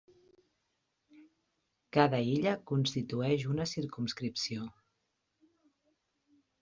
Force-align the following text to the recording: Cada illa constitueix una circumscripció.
Cada 1.97 2.21
illa 2.29 2.53
constitueix 2.71 3.45
una 3.53 3.67
circumscripció. 3.73 4.67